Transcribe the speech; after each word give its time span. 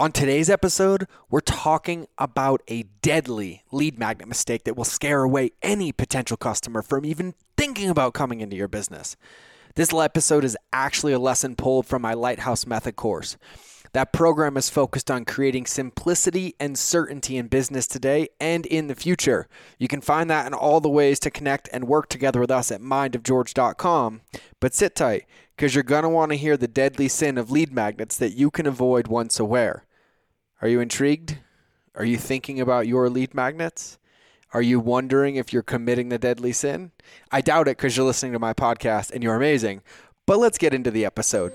On 0.00 0.12
today's 0.12 0.48
episode, 0.48 1.06
we're 1.28 1.40
talking 1.40 2.06
about 2.16 2.62
a 2.68 2.84
deadly 3.02 3.64
lead 3.70 3.98
magnet 3.98 4.28
mistake 4.28 4.64
that 4.64 4.74
will 4.74 4.82
scare 4.82 5.22
away 5.22 5.50
any 5.60 5.92
potential 5.92 6.38
customer 6.38 6.80
from 6.80 7.04
even 7.04 7.34
thinking 7.58 7.90
about 7.90 8.14
coming 8.14 8.40
into 8.40 8.56
your 8.56 8.66
business. 8.66 9.14
This 9.74 9.92
episode 9.92 10.42
is 10.42 10.56
actually 10.72 11.12
a 11.12 11.18
lesson 11.18 11.54
pulled 11.54 11.84
from 11.84 12.00
my 12.00 12.14
Lighthouse 12.14 12.64
Method 12.64 12.96
course. 12.96 13.36
That 13.92 14.10
program 14.10 14.56
is 14.56 14.70
focused 14.70 15.10
on 15.10 15.26
creating 15.26 15.66
simplicity 15.66 16.54
and 16.58 16.78
certainty 16.78 17.36
in 17.36 17.48
business 17.48 17.86
today 17.86 18.28
and 18.40 18.64
in 18.64 18.86
the 18.86 18.94
future. 18.94 19.48
You 19.78 19.86
can 19.86 20.00
find 20.00 20.30
that 20.30 20.46
in 20.46 20.54
all 20.54 20.80
the 20.80 20.88
ways 20.88 21.20
to 21.20 21.30
connect 21.30 21.68
and 21.74 21.84
work 21.84 22.08
together 22.08 22.40
with 22.40 22.50
us 22.50 22.72
at 22.72 22.80
mindofgeorge.com. 22.80 24.22
But 24.60 24.74
sit 24.74 24.94
tight, 24.94 25.26
because 25.56 25.74
you're 25.74 25.84
going 25.84 26.04
to 26.04 26.08
want 26.08 26.32
to 26.32 26.38
hear 26.38 26.56
the 26.56 26.68
deadly 26.68 27.08
sin 27.08 27.36
of 27.36 27.50
lead 27.50 27.70
magnets 27.70 28.16
that 28.16 28.32
you 28.32 28.50
can 28.50 28.64
avoid 28.64 29.06
once 29.06 29.38
aware. 29.38 29.84
Are 30.62 30.68
you 30.68 30.80
intrigued? 30.80 31.38
Are 31.94 32.04
you 32.04 32.18
thinking 32.18 32.60
about 32.60 32.86
your 32.86 33.08
lead 33.08 33.32
magnets? 33.32 33.98
Are 34.52 34.60
you 34.60 34.78
wondering 34.78 35.36
if 35.36 35.54
you're 35.54 35.62
committing 35.62 36.10
the 36.10 36.18
deadly 36.18 36.52
sin? 36.52 36.90
I 37.32 37.40
doubt 37.40 37.66
it 37.66 37.78
because 37.78 37.96
you're 37.96 38.04
listening 38.04 38.32
to 38.32 38.38
my 38.38 38.52
podcast 38.52 39.10
and 39.10 39.22
you're 39.22 39.36
amazing. 39.36 39.80
But 40.26 40.38
let's 40.38 40.58
get 40.58 40.74
into 40.74 40.90
the 40.90 41.06
episode. 41.06 41.54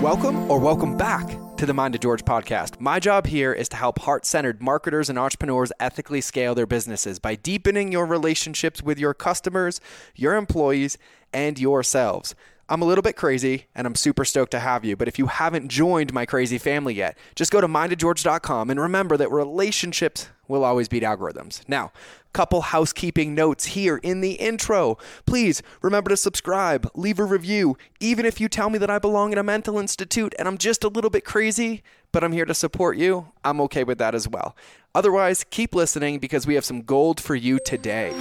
Welcome 0.00 0.48
or 0.48 0.60
welcome 0.60 0.96
back 0.96 1.26
to 1.56 1.66
the 1.66 1.74
Mind 1.74 1.96
of 1.96 2.02
George 2.02 2.24
podcast. 2.24 2.80
My 2.80 3.00
job 3.00 3.26
here 3.26 3.52
is 3.52 3.68
to 3.70 3.76
help 3.76 3.98
heart 3.98 4.24
centered 4.24 4.62
marketers 4.62 5.10
and 5.10 5.18
entrepreneurs 5.18 5.72
ethically 5.80 6.20
scale 6.20 6.54
their 6.54 6.68
businesses 6.68 7.18
by 7.18 7.34
deepening 7.34 7.90
your 7.90 8.06
relationships 8.06 8.80
with 8.80 9.00
your 9.00 9.12
customers, 9.12 9.80
your 10.14 10.36
employees, 10.36 10.98
and 11.32 11.58
yourselves. 11.58 12.36
I'm 12.70 12.82
a 12.82 12.84
little 12.84 13.02
bit 13.02 13.16
crazy 13.16 13.66
and 13.74 13.86
I'm 13.86 13.94
super 13.94 14.24
stoked 14.24 14.50
to 14.50 14.60
have 14.60 14.84
you. 14.84 14.96
But 14.96 15.08
if 15.08 15.18
you 15.18 15.26
haven't 15.26 15.68
joined 15.68 16.12
my 16.12 16.26
crazy 16.26 16.58
family 16.58 16.94
yet, 16.94 17.16
just 17.34 17.50
go 17.50 17.60
to 17.60 17.68
mindofgeorge.com 17.68 18.70
and 18.70 18.78
remember 18.78 19.16
that 19.16 19.30
relationships 19.30 20.28
will 20.48 20.64
always 20.64 20.88
beat 20.88 21.02
algorithms. 21.02 21.66
Now, 21.68 21.92
couple 22.32 22.60
housekeeping 22.60 23.34
notes 23.34 23.64
here 23.66 23.96
in 23.96 24.20
the 24.20 24.32
intro. 24.32 24.98
Please 25.26 25.62
remember 25.82 26.10
to 26.10 26.16
subscribe, 26.16 26.88
leave 26.94 27.18
a 27.18 27.24
review, 27.24 27.76
even 28.00 28.26
if 28.26 28.40
you 28.40 28.48
tell 28.48 28.70
me 28.70 28.78
that 28.78 28.90
I 28.90 28.98
belong 28.98 29.32
in 29.32 29.38
a 29.38 29.42
mental 29.42 29.78
institute 29.78 30.34
and 30.38 30.46
I'm 30.46 30.58
just 30.58 30.84
a 30.84 30.88
little 30.88 31.10
bit 31.10 31.24
crazy, 31.24 31.82
but 32.12 32.22
I'm 32.22 32.32
here 32.32 32.44
to 32.44 32.54
support 32.54 32.96
you. 32.96 33.32
I'm 33.44 33.60
okay 33.62 33.82
with 33.82 33.98
that 33.98 34.14
as 34.14 34.28
well. 34.28 34.54
Otherwise, 34.94 35.44
keep 35.50 35.74
listening 35.74 36.18
because 36.18 36.46
we 36.46 36.54
have 36.54 36.64
some 36.64 36.82
gold 36.82 37.20
for 37.20 37.34
you 37.34 37.58
today. 37.58 38.12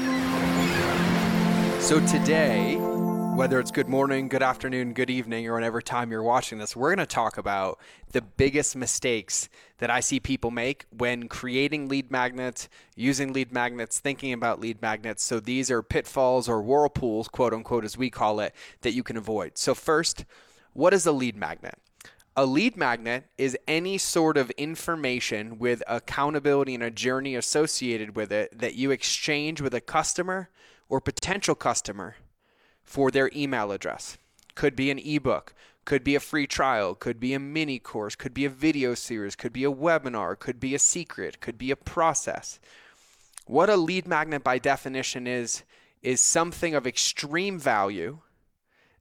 So 1.79 2.05
today, 2.07 2.77
whether 3.37 3.59
it's 3.59 3.69
good 3.69 3.87
morning, 3.87 4.27
good 4.27 4.41
afternoon, 4.41 4.93
good 4.93 5.11
evening, 5.11 5.45
or 5.47 5.53
whatever 5.53 5.79
time 5.79 6.09
you're 6.09 6.23
watching 6.23 6.57
this, 6.57 6.75
we're 6.75 6.95
going 6.95 6.97
to 6.97 7.05
talk 7.05 7.37
about 7.37 7.77
the 8.11 8.19
biggest 8.19 8.75
mistakes 8.75 9.47
that 9.77 9.91
I 9.91 9.99
see 9.99 10.19
people 10.19 10.49
make 10.49 10.85
when 10.89 11.27
creating 11.27 11.87
lead 11.87 12.09
magnets, 12.09 12.67
using 12.95 13.33
lead 13.33 13.51
magnets, 13.51 13.99
thinking 13.99 14.33
about 14.33 14.59
lead 14.59 14.81
magnets. 14.81 15.21
So 15.21 15.39
these 15.39 15.69
are 15.69 15.83
pitfalls 15.83 16.49
or 16.49 16.63
whirlpools, 16.63 17.27
quote 17.27 17.53
unquote, 17.53 17.85
as 17.85 17.95
we 17.95 18.09
call 18.09 18.39
it, 18.39 18.55
that 18.81 18.93
you 18.93 19.03
can 19.03 19.17
avoid. 19.17 19.59
So, 19.59 19.75
first, 19.75 20.25
what 20.73 20.91
is 20.91 21.05
a 21.05 21.11
lead 21.11 21.37
magnet? 21.37 21.77
A 22.35 22.43
lead 22.43 22.75
magnet 22.75 23.25
is 23.37 23.55
any 23.67 23.99
sort 23.99 24.37
of 24.37 24.49
information 24.51 25.59
with 25.59 25.83
accountability 25.87 26.73
and 26.73 26.83
a 26.83 26.89
journey 26.89 27.35
associated 27.35 28.15
with 28.15 28.31
it 28.31 28.57
that 28.57 28.73
you 28.73 28.89
exchange 28.89 29.61
with 29.61 29.75
a 29.75 29.81
customer 29.81 30.49
or 30.89 30.99
potential 30.99 31.53
customer 31.53 32.15
for 32.87 33.11
their 33.11 33.29
email 33.35 33.71
address. 33.71 34.17
Could 34.55 34.75
be 34.75 34.89
an 34.89 34.97
ebook, 34.97 35.53
could 35.85 36.03
be 36.03 36.15
a 36.15 36.19
free 36.19 36.47
trial, 36.47 36.95
could 36.95 37.19
be 37.19 37.33
a 37.33 37.39
mini 37.39 37.77
course, 37.77 38.15
could 38.15 38.33
be 38.33 38.45
a 38.45 38.49
video 38.49 38.95
series, 38.95 39.35
could 39.35 39.53
be 39.53 39.65
a 39.65 39.71
webinar, 39.71 40.39
could 40.39 40.59
be 40.59 40.73
a 40.73 40.79
secret, 40.79 41.39
could 41.39 41.59
be 41.59 41.69
a 41.69 41.75
process. 41.75 42.59
What 43.45 43.69
a 43.69 43.75
lead 43.75 44.07
magnet 44.07 44.43
by 44.43 44.57
definition 44.57 45.27
is 45.27 45.63
is 46.01 46.21
something 46.21 46.73
of 46.75 46.87
extreme 46.87 47.59
value 47.59 48.19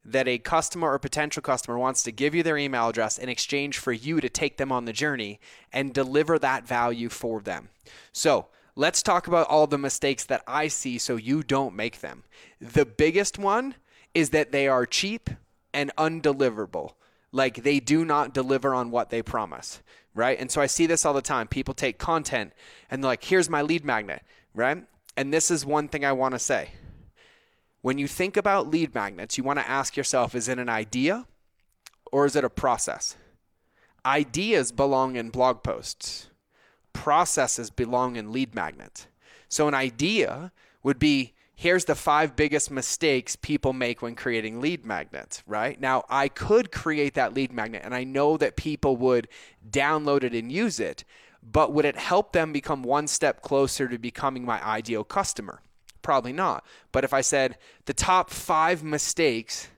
that 0.04 0.26
a 0.26 0.38
customer 0.38 0.92
or 0.92 0.98
potential 0.98 1.42
customer 1.42 1.78
wants 1.78 2.02
to 2.02 2.12
give 2.12 2.34
you 2.34 2.42
their 2.42 2.56
email 2.56 2.88
address 2.88 3.18
in 3.18 3.28
exchange 3.28 3.78
for 3.78 3.92
you 3.92 4.20
to 4.20 4.28
take 4.28 4.56
them 4.56 4.72
on 4.72 4.84
the 4.84 4.92
journey 4.92 5.38
and 5.72 5.92
deliver 5.92 6.38
that 6.38 6.66
value 6.66 7.08
for 7.08 7.40
them. 7.40 7.68
So, 8.12 8.46
let's 8.76 9.02
talk 9.02 9.26
about 9.26 9.48
all 9.48 9.66
the 9.66 9.78
mistakes 9.78 10.24
that 10.24 10.42
I 10.46 10.68
see 10.68 10.98
so 10.98 11.16
you 11.16 11.42
don't 11.42 11.74
make 11.74 12.00
them. 12.00 12.24
The 12.60 12.84
biggest 12.84 13.38
one 13.38 13.74
is 14.14 14.30
that 14.30 14.52
they 14.52 14.68
are 14.68 14.86
cheap 14.86 15.30
and 15.72 15.90
undeliverable. 15.96 16.92
Like 17.32 17.62
they 17.64 17.80
do 17.80 18.04
not 18.04 18.34
deliver 18.34 18.74
on 18.74 18.90
what 18.90 19.10
they 19.10 19.22
promise, 19.22 19.80
right? 20.14 20.38
And 20.38 20.50
so 20.50 20.60
I 20.60 20.66
see 20.66 20.86
this 20.86 21.04
all 21.04 21.14
the 21.14 21.22
time. 21.22 21.48
People 21.48 21.74
take 21.74 21.98
content 21.98 22.52
and 22.90 23.02
they're 23.02 23.10
like, 23.10 23.24
here's 23.24 23.50
my 23.50 23.62
lead 23.62 23.84
magnet, 23.84 24.22
right? 24.54 24.84
And 25.16 25.32
this 25.32 25.50
is 25.50 25.66
one 25.66 25.88
thing 25.88 26.04
I 26.04 26.12
want 26.12 26.34
to 26.34 26.38
say. 26.38 26.70
When 27.80 27.98
you 27.98 28.06
think 28.06 28.36
about 28.36 28.68
lead 28.68 28.94
magnets, 28.94 29.38
you 29.38 29.44
want 29.44 29.58
to 29.58 29.68
ask 29.68 29.96
yourself 29.96 30.34
is 30.34 30.48
it 30.48 30.58
an 30.58 30.68
idea 30.68 31.26
or 32.12 32.26
is 32.26 32.36
it 32.36 32.44
a 32.44 32.50
process? 32.50 33.16
Ideas 34.04 34.70
belong 34.70 35.16
in 35.16 35.30
blog 35.30 35.62
posts 35.62 36.28
processes 36.96 37.68
belong 37.68 38.16
in 38.16 38.32
lead 38.32 38.54
magnet. 38.54 39.06
So 39.48 39.68
an 39.68 39.74
idea 39.74 40.50
would 40.82 40.98
be 40.98 41.34
here's 41.54 41.84
the 41.84 41.94
five 41.94 42.34
biggest 42.34 42.70
mistakes 42.70 43.36
people 43.36 43.72
make 43.72 44.00
when 44.00 44.14
creating 44.14 44.60
lead 44.60 44.84
magnets, 44.84 45.42
right? 45.46 45.78
Now, 45.80 46.04
I 46.08 46.28
could 46.28 46.72
create 46.72 47.14
that 47.14 47.34
lead 47.34 47.52
magnet 47.52 47.82
and 47.84 47.94
I 47.94 48.04
know 48.04 48.36
that 48.38 48.56
people 48.56 48.96
would 48.96 49.28
download 49.68 50.24
it 50.24 50.34
and 50.34 50.50
use 50.50 50.80
it, 50.80 51.04
but 51.42 51.72
would 51.72 51.84
it 51.84 51.96
help 51.96 52.32
them 52.32 52.52
become 52.52 52.82
one 52.82 53.06
step 53.06 53.42
closer 53.42 53.88
to 53.88 53.98
becoming 53.98 54.44
my 54.44 54.64
ideal 54.66 55.04
customer? 55.04 55.60
Probably 56.00 56.32
not. 56.32 56.64
But 56.92 57.04
if 57.04 57.12
I 57.12 57.20
said 57.20 57.58
the 57.84 57.94
top 57.94 58.30
five 58.30 58.82
mistakes 58.82 59.68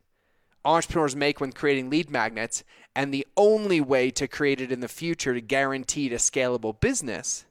entrepreneurs 0.64 1.16
make 1.16 1.40
when 1.40 1.52
creating 1.52 1.90
lead 1.90 2.10
magnets 2.10 2.62
and 2.98 3.14
the 3.14 3.28
only 3.36 3.80
way 3.80 4.10
to 4.10 4.26
create 4.26 4.60
it 4.60 4.72
in 4.72 4.80
the 4.80 4.88
future 4.88 5.32
to 5.32 5.40
guarantee 5.40 6.12
a 6.12 6.16
scalable 6.16 6.78
business, 6.80 7.44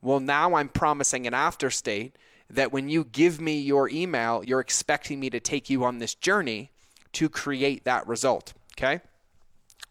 well, 0.00 0.20
now 0.20 0.54
I'm 0.54 0.68
promising 0.68 1.26
an 1.26 1.34
after 1.34 1.70
state 1.70 2.14
that 2.48 2.70
when 2.70 2.88
you 2.88 3.02
give 3.02 3.40
me 3.40 3.58
your 3.58 3.88
email, 3.88 4.44
you're 4.46 4.60
expecting 4.60 5.18
me 5.18 5.28
to 5.30 5.40
take 5.40 5.68
you 5.68 5.82
on 5.82 5.98
this 5.98 6.14
journey 6.14 6.70
to 7.14 7.28
create 7.28 7.82
that 7.82 8.06
result. 8.06 8.52
Okay. 8.78 9.00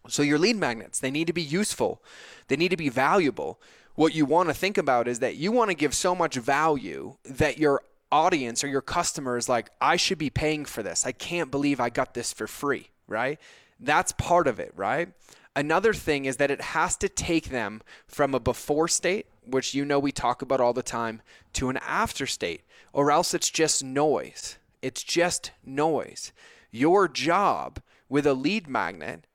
So 0.07 0.21
your 0.23 0.39
lead 0.39 0.55
magnets, 0.55 1.01
they 1.01 1.11
need 1.11 1.27
to 1.27 1.33
be 1.33 1.41
useful, 1.41 2.01
they 2.47 2.55
need 2.55 2.69
to 2.69 2.77
be 2.77 2.87
valuable. 2.87 3.59
What 3.95 4.15
you 4.15 4.23
want 4.23 4.47
to 4.47 4.55
think 4.55 4.77
about 4.77 5.09
is 5.09 5.19
that 5.19 5.35
you 5.35 5.51
want 5.51 5.71
to 5.71 5.75
give 5.75 5.93
so 5.93 6.15
much 6.15 6.35
value 6.35 7.17
that 7.25 7.57
your 7.57 7.81
audience 8.13 8.63
or 8.63 8.67
your 8.67 8.81
customer 8.81 9.35
is 9.35 9.49
like, 9.49 9.71
I 9.81 9.97
should 9.97 10.19
be 10.19 10.29
paying 10.29 10.63
for 10.63 10.83
this. 10.83 11.05
I 11.05 11.11
can't 11.11 11.51
believe 11.51 11.81
I 11.81 11.89
got 11.89 12.13
this 12.13 12.31
for 12.31 12.47
free, 12.47 12.91
right? 13.09 13.41
That's 13.79 14.11
part 14.13 14.47
of 14.47 14.59
it, 14.59 14.71
right? 14.75 15.09
Another 15.55 15.93
thing 15.93 16.25
is 16.25 16.37
that 16.37 16.51
it 16.51 16.61
has 16.61 16.97
to 16.97 17.07
take 17.07 17.49
them 17.49 17.81
from 18.07 18.33
a 18.33 18.39
before 18.39 18.87
state, 18.87 19.27
which 19.45 19.73
you 19.73 19.85
know 19.85 19.99
we 19.99 20.11
talk 20.11 20.41
about 20.41 20.59
all 20.59 20.73
the 20.73 20.83
time, 20.83 21.21
to 21.53 21.69
an 21.69 21.77
after 21.77 22.25
state, 22.25 22.63
or 22.91 23.11
else 23.11 23.33
it's 23.33 23.49
just 23.49 23.83
noise. 23.83 24.57
It's 24.81 25.03
just 25.03 25.51
noise. 25.65 26.33
Your 26.71 27.07
job 27.07 27.81
with 28.09 28.27
a 28.27 28.33
lead 28.33 28.67
magnet 28.67 29.27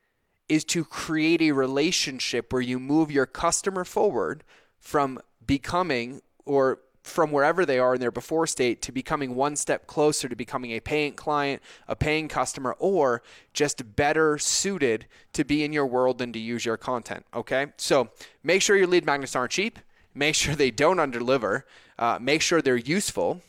is 0.48 0.64
to 0.64 0.84
create 0.84 1.40
a 1.40 1.52
relationship 1.52 2.52
where 2.52 2.62
you 2.62 2.78
move 2.78 3.10
your 3.10 3.26
customer 3.26 3.84
forward 3.84 4.44
from 4.78 5.20
becoming 5.46 6.20
or 6.44 6.80
from 7.02 7.32
wherever 7.32 7.64
they 7.64 7.78
are 7.78 7.94
in 7.94 8.00
their 8.00 8.10
before 8.10 8.46
state 8.46 8.82
to 8.82 8.92
becoming 8.92 9.34
one 9.34 9.56
step 9.56 9.86
closer 9.86 10.28
to 10.28 10.36
becoming 10.36 10.72
a 10.72 10.80
paying 10.80 11.14
client, 11.14 11.62
a 11.88 11.96
paying 11.96 12.28
customer, 12.28 12.76
or 12.78 13.22
just 13.52 13.96
better 13.96 14.38
suited 14.38 15.06
to 15.32 15.44
be 15.44 15.64
in 15.64 15.72
your 15.72 15.86
world 15.86 16.20
and 16.20 16.32
to 16.34 16.38
use 16.38 16.64
your 16.64 16.76
content. 16.76 17.24
Okay, 17.34 17.68
so 17.76 18.10
make 18.42 18.62
sure 18.62 18.76
your 18.76 18.86
lead 18.86 19.06
magnets 19.06 19.34
aren't 19.34 19.52
cheap. 19.52 19.78
Make 20.14 20.34
sure 20.34 20.54
they 20.54 20.70
don't 20.70 20.98
underdeliver. 20.98 21.62
Uh, 21.98 22.18
make 22.20 22.42
sure 22.42 22.60
they're 22.60 22.76
useful. 22.76 23.40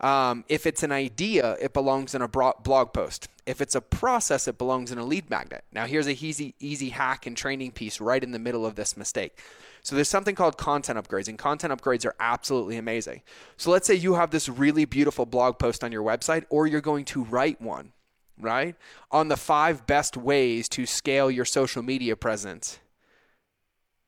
Um, 0.00 0.44
if 0.48 0.66
it's 0.66 0.82
an 0.82 0.92
idea, 0.92 1.56
it 1.60 1.72
belongs 1.72 2.14
in 2.14 2.22
a 2.22 2.28
blog 2.28 2.92
post. 2.92 3.28
If 3.46 3.60
it's 3.60 3.76
a 3.76 3.80
process, 3.80 4.48
it 4.48 4.58
belongs 4.58 4.90
in 4.90 4.98
a 4.98 5.04
lead 5.04 5.30
magnet. 5.30 5.64
Now, 5.72 5.86
here's 5.86 6.08
a 6.08 6.12
easy, 6.12 6.56
easy 6.58 6.88
hack 6.88 7.26
and 7.26 7.36
training 7.36 7.70
piece 7.72 8.00
right 8.00 8.22
in 8.22 8.32
the 8.32 8.40
middle 8.40 8.66
of 8.66 8.74
this 8.74 8.96
mistake. 8.96 9.38
So 9.82 9.94
there's 9.94 10.08
something 10.08 10.34
called 10.34 10.58
content 10.58 10.98
upgrades, 10.98 11.28
and 11.28 11.38
content 11.38 11.72
upgrades 11.72 12.04
are 12.04 12.16
absolutely 12.18 12.76
amazing. 12.76 13.22
So 13.56 13.70
let's 13.70 13.86
say 13.86 13.94
you 13.94 14.14
have 14.14 14.32
this 14.32 14.48
really 14.48 14.84
beautiful 14.84 15.26
blog 15.26 15.60
post 15.60 15.84
on 15.84 15.92
your 15.92 16.02
website, 16.02 16.44
or 16.50 16.66
you're 16.66 16.80
going 16.80 17.04
to 17.06 17.22
write 17.22 17.62
one, 17.62 17.92
right? 18.40 18.74
On 19.12 19.28
the 19.28 19.36
five 19.36 19.86
best 19.86 20.16
ways 20.16 20.68
to 20.70 20.84
scale 20.84 21.30
your 21.30 21.44
social 21.44 21.84
media 21.84 22.16
presence 22.16 22.80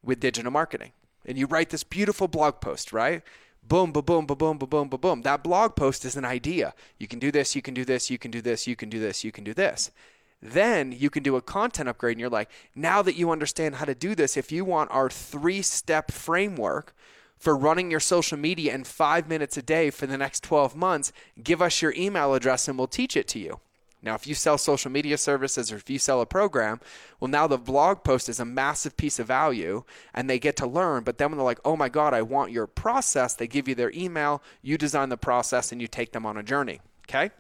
with 0.03 0.19
digital 0.19 0.51
marketing. 0.51 0.91
And 1.25 1.39
you 1.39 1.47
write 1.47 1.71
this 1.71 1.85
beautiful 1.85 2.27
blog 2.27 2.61
post, 2.61 2.93
right? 2.93 3.23
Boom, 3.63 3.93
boom, 3.93 4.05
boom, 4.05 4.27
boom, 4.27 4.39
boom, 4.39 4.59
boom, 4.59 4.89
boom, 4.89 5.01
boom. 5.01 5.23
That 5.23 5.43
blog 5.43 5.77
post 5.77 6.05
is 6.05 6.17
an 6.17 6.25
idea. 6.25 6.75
You 6.99 7.07
can 7.07 7.19
do 7.19 7.31
this, 7.31 7.55
you 7.55 7.63
can 7.63 7.75
do 7.75 7.85
this, 7.85 8.11
you 8.11 8.19
can 8.19 8.31
do 8.31 8.41
this, 8.41 8.67
you 8.67 8.77
can 8.77 8.89
do 8.89 8.99
this, 8.99 9.25
you 9.25 9.33
can 9.33 9.45
do 9.45 9.53
this. 9.53 9.91
Then 10.41 10.93
you 10.93 11.11
can 11.11 11.23
do 11.23 11.37
a 11.37 11.43
content 11.43 11.89
upgrade 11.89 12.13
and 12.13 12.21
you're 12.21 12.31
like, 12.31 12.51
now 12.75 13.03
that 13.03 13.17
you 13.17 13.31
understand 13.31 13.77
how 13.77 13.85
to 13.85 13.95
do 13.95 14.15
this, 14.15 14.37
if 14.37 14.53
you 14.53 14.65
want 14.65 14.91
our 14.91 15.11
three 15.11 15.63
step 15.63 16.11
framework 16.11 16.95
for 17.37 17.57
running 17.57 17.91
your 17.91 18.01
social 18.01 18.39
media 18.39 18.75
in 18.75 18.85
five 18.85 19.29
minutes 19.29 19.57
a 19.57 19.63
day 19.63 19.91
for 19.91 20.07
the 20.07 20.19
next 20.19 20.43
12 20.45 20.77
months, 20.77 21.13
give 21.43 21.61
us 21.61 21.83
your 21.83 21.93
email 21.97 22.35
address 22.35 22.69
and 22.69 22.79
we'll 22.79 22.87
teach 22.87 23.17
it 23.17 23.29
to 23.29 23.39
you. 23.39 23.61
Now, 24.01 24.15
if 24.15 24.27
you 24.29 24.35
sell 24.35 24.59
social 24.59 24.93
media 24.93 25.19
services 25.19 25.73
or 25.73 25.77
if 25.77 25.91
you 25.91 25.99
sell 25.99 26.21
a 26.21 26.27
program, 26.27 26.81
well, 27.19 27.29
now 27.29 27.49
the 27.49 27.59
blog 27.59 28.05
post 28.05 28.29
is 28.29 28.39
a 28.39 28.45
massive 28.45 28.97
piece 28.97 29.19
of 29.19 29.27
value 29.27 29.83
and 30.15 30.31
they 30.31 30.39
get 30.39 30.57
to 30.57 30.67
learn. 30.67 31.03
But 31.03 31.19
then 31.19 31.31
when 31.31 31.39
they're 31.39 31.45
like, 31.45 31.61
oh 31.65 31.77
my 31.77 31.89
God, 31.89 32.15
I 32.15 32.23
want 32.23 32.53
your 32.53 32.69
process, 32.69 33.35
they 33.35 33.49
give 33.49 33.67
you 33.67 33.75
their 33.75 33.91
email, 33.93 34.41
you 34.63 34.79
design 34.79 35.09
the 35.09 35.17
process, 35.17 35.73
and 35.73 35.81
you 35.81 35.89
take 35.89 36.13
them 36.13 36.25
on 36.25 36.37
a 36.37 36.45
journey. 36.45 36.81
Okay? 37.09 37.31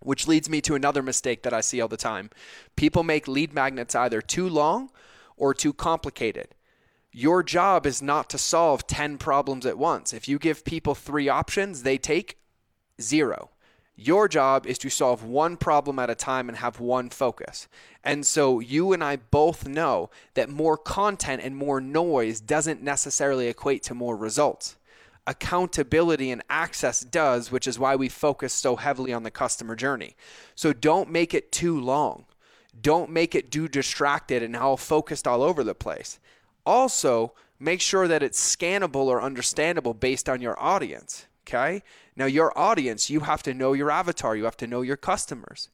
Which 0.00 0.26
leads 0.26 0.48
me 0.48 0.62
to 0.62 0.74
another 0.74 1.02
mistake 1.02 1.42
that 1.42 1.52
I 1.52 1.60
see 1.60 1.82
all 1.82 1.88
the 1.88 1.98
time. 1.98 2.30
People 2.76 3.02
make 3.02 3.28
lead 3.28 3.52
magnets 3.52 3.94
either 3.94 4.22
too 4.22 4.48
long 4.48 4.90
or 5.36 5.52
too 5.52 5.74
complicated. 5.74 6.54
Your 7.12 7.42
job 7.42 7.84
is 7.84 8.00
not 8.00 8.30
to 8.30 8.38
solve 8.38 8.86
10 8.86 9.18
problems 9.18 9.66
at 9.66 9.76
once. 9.76 10.14
If 10.14 10.28
you 10.28 10.38
give 10.38 10.64
people 10.64 10.94
three 10.94 11.28
options, 11.28 11.82
they 11.82 11.98
take 11.98 12.38
zero. 13.00 13.50
Your 14.00 14.28
job 14.28 14.64
is 14.64 14.78
to 14.78 14.90
solve 14.90 15.24
one 15.24 15.56
problem 15.56 15.98
at 15.98 16.08
a 16.08 16.14
time 16.14 16.48
and 16.48 16.58
have 16.58 16.78
one 16.78 17.10
focus. 17.10 17.66
And 18.04 18.24
so 18.24 18.60
you 18.60 18.92
and 18.92 19.02
I 19.02 19.16
both 19.16 19.66
know 19.66 20.08
that 20.34 20.48
more 20.48 20.76
content 20.76 21.42
and 21.42 21.56
more 21.56 21.80
noise 21.80 22.40
doesn't 22.40 22.80
necessarily 22.80 23.48
equate 23.48 23.82
to 23.84 23.96
more 23.96 24.16
results. 24.16 24.76
Accountability 25.26 26.30
and 26.30 26.44
access 26.48 27.00
does, 27.00 27.50
which 27.50 27.66
is 27.66 27.76
why 27.76 27.96
we 27.96 28.08
focus 28.08 28.52
so 28.52 28.76
heavily 28.76 29.12
on 29.12 29.24
the 29.24 29.32
customer 29.32 29.74
journey. 29.74 30.14
So 30.54 30.72
don't 30.72 31.10
make 31.10 31.34
it 31.34 31.50
too 31.50 31.80
long. 31.80 32.26
Don't 32.80 33.10
make 33.10 33.34
it 33.34 33.50
too 33.50 33.66
distracted 33.66 34.44
and 34.44 34.54
all 34.54 34.76
focused 34.76 35.26
all 35.26 35.42
over 35.42 35.64
the 35.64 35.74
place. 35.74 36.20
Also, 36.64 37.32
make 37.58 37.80
sure 37.80 38.06
that 38.06 38.22
it's 38.22 38.56
scannable 38.56 39.06
or 39.06 39.20
understandable 39.20 39.92
based 39.92 40.28
on 40.28 40.40
your 40.40 40.56
audience. 40.62 41.26
Okay. 41.48 41.82
Now, 42.14 42.26
your 42.26 42.56
audience, 42.58 43.08
you 43.08 43.20
have 43.20 43.42
to 43.44 43.54
know 43.54 43.72
your 43.72 43.90
avatar, 43.90 44.36
you 44.36 44.44
have 44.44 44.56
to 44.58 44.66
know 44.66 44.82
your 44.82 44.96
customers. 44.96 45.70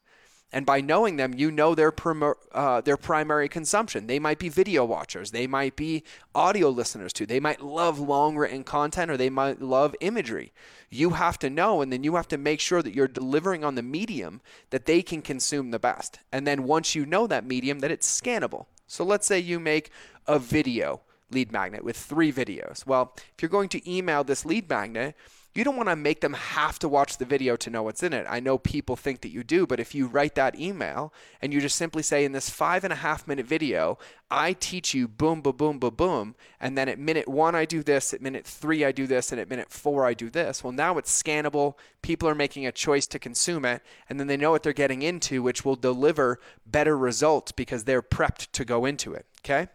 And 0.53 0.65
by 0.65 0.81
knowing 0.81 1.17
them, 1.17 1.35
you 1.35 1.51
know 1.51 1.75
their, 1.75 1.91
prim- 1.91 2.35
uh, 2.53 2.81
their 2.83 2.97
primary 2.97 3.49
consumption. 3.49 4.07
They 4.07 4.21
might 4.21 4.39
be 4.39 4.49
video 4.49 4.85
watchers, 4.85 5.33
they 5.33 5.49
might 5.49 5.75
be 5.75 6.05
audio 6.33 6.69
listeners 6.69 7.13
too. 7.13 7.27
They 7.27 7.41
might 7.41 7.61
love 7.61 7.99
long 7.99 8.37
written 8.37 8.63
content 8.63 9.11
or 9.11 9.17
they 9.17 9.31
might 9.31 9.61
love 9.61 9.97
imagery. 10.01 10.53
You 10.91 11.11
have 11.11 11.41
to 11.41 11.51
know, 11.51 11.83
and 11.83 11.93
then 11.93 12.05
you 12.05 12.15
have 12.15 12.29
to 12.29 12.39
make 12.39 12.61
sure 12.61 12.83
that 12.83 12.95
you're 12.95 13.09
delivering 13.09 13.65
on 13.65 13.75
the 13.75 13.83
medium 13.83 14.41
that 14.71 14.87
they 14.87 15.03
can 15.03 15.23
consume 15.23 15.73
the 15.73 15.81
best. 15.81 16.21
And 16.31 16.47
then 16.47 16.63
once 16.63 16.95
you 16.95 17.05
know 17.05 17.27
that 17.27 17.45
medium, 17.45 17.81
that 17.81 17.91
it's 17.91 18.21
scannable. 18.21 18.67
So 18.87 19.03
let's 19.03 19.27
say 19.27 19.41
you 19.41 19.59
make 19.59 19.91
a 20.29 20.39
video 20.39 21.01
lead 21.33 21.51
magnet 21.51 21.83
with 21.83 21.97
three 21.97 22.33
videos. 22.33 22.87
Well, 22.87 23.13
if 23.17 23.43
you're 23.43 23.49
going 23.49 23.71
to 23.71 23.91
email 23.91 24.23
this 24.23 24.45
lead 24.45 24.69
magnet, 24.69 25.17
you 25.55 25.63
don't 25.63 25.77
want 25.77 25.89
to 25.89 25.97
make 25.97 26.21
them 26.21 26.33
have 26.33 26.79
to 26.81 26.89
watch 26.89 27.19
the 27.19 27.25
video 27.25 27.55
to 27.57 27.71
know 27.71 27.85
what's 27.85 28.03
in 28.03 28.13
it. 28.13 28.27
I 28.29 28.41
know 28.41 28.59
people 28.59 28.97
think 28.97 29.21
that 29.21 29.31
you 29.31 29.45
do, 29.45 29.67
but 29.67 29.79
if 29.79 29.95
you 29.95 30.09
write 30.09 30.35
that 30.35 30.59
email 30.59 31.13
and 31.41 31.53
you 31.53 31.61
just 31.61 31.77
simply 31.77 32.03
say, 32.03 32.25
in 32.25 32.33
this 32.33 32.51
five 32.51 32.83
and 32.83 32.93
a 32.93 32.97
half 32.97 33.29
minute 33.29 33.47
video, 33.47 33.97
I 34.31 34.55
teach 34.55 34.95
you 34.95 35.07
boom, 35.07 35.43
boom, 35.43 35.57
boom, 35.57 35.79
boom, 35.79 35.95
boom. 35.95 36.35
And 36.61 36.77
then 36.77 36.89
at 36.89 36.99
minute 36.99 37.29
one, 37.29 37.55
I 37.55 37.67
do 37.67 37.85
this. 37.85 38.13
At 38.13 38.21
minute 38.21 38.45
three, 38.45 38.85
I 38.85 38.91
do 38.91 39.07
this. 39.07 39.31
And 39.31 39.41
at 39.41 39.49
minute 39.49 39.71
four, 39.71 40.05
I 40.05 40.13
do 40.15 40.29
this. 40.29 40.65
Well, 40.65 40.73
now 40.73 40.99
it's 40.99 41.23
scannable. 41.23 41.75
People 42.03 42.29
are 42.29 42.35
making 42.35 42.67
a 42.67 42.73
choice 42.73 43.07
to 43.07 43.21
consume 43.21 43.65
it. 43.65 43.83
And 44.09 44.19
then 44.19 44.27
they 44.27 44.37
know 44.37 44.51
what 44.51 44.65
they're 44.65 44.73
getting 44.73 45.03
into, 45.03 45.41
which 45.41 45.65
will 45.65 45.77
deliver 45.77 46.41
better 46.67 46.99
results 46.99 47.53
because 47.53 47.85
they're 47.85 48.03
prepped 48.03 48.51
to 48.53 48.65
go 48.65 48.85
into 48.85 49.15
it. 49.15 49.27
Okay. 49.45 49.69